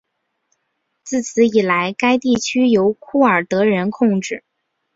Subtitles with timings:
[1.03, 2.33] 自此以来该地
[2.71, 4.43] 由库尔德人控制。